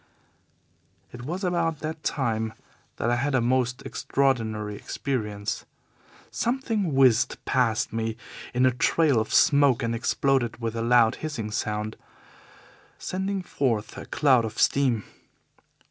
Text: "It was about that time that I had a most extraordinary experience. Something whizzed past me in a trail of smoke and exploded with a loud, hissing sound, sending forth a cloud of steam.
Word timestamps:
"It 1.11 1.25
was 1.25 1.43
about 1.43 1.81
that 1.81 2.03
time 2.03 2.53
that 2.95 3.11
I 3.11 3.17
had 3.17 3.35
a 3.35 3.39
most 3.39 3.83
extraordinary 3.83 4.75
experience. 4.75 5.63
Something 6.31 6.95
whizzed 6.95 7.37
past 7.45 7.93
me 7.93 8.17
in 8.51 8.65
a 8.65 8.71
trail 8.71 9.19
of 9.19 9.31
smoke 9.31 9.83
and 9.83 9.93
exploded 9.93 10.59
with 10.59 10.75
a 10.75 10.81
loud, 10.81 11.17
hissing 11.17 11.51
sound, 11.51 11.97
sending 12.97 13.43
forth 13.43 13.95
a 13.95 14.05
cloud 14.07 14.43
of 14.43 14.57
steam. 14.59 15.03